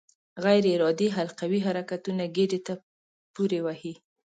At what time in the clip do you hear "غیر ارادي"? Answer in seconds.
0.43-1.07